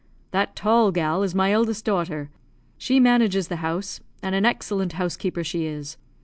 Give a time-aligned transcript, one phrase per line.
[0.31, 2.31] "That tall gal is my eldest daughter;
[2.79, 5.95] she manages the house, and an excellent housekeeper she is.